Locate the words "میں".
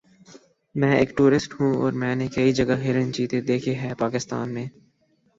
0.75-0.95, 1.93-2.15, 4.53-4.65